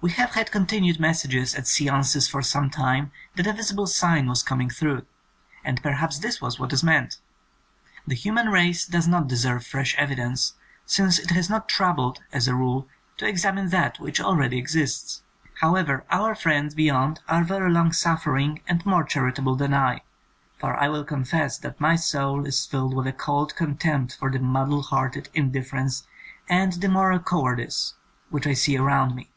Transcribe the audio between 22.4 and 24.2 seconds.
is filled with a cold contempt